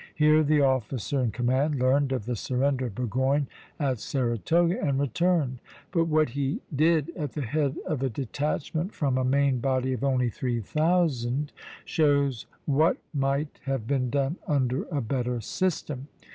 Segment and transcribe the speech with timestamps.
[0.15, 3.45] Here the officer in command learned of the surrender of Burgoyne
[3.79, 5.59] at Saratoga, and returned;
[5.91, 10.03] but what he did at the head of a detachment from a main body of
[10.03, 11.51] only three thousand,
[11.85, 16.07] shows what might have been done under a better system.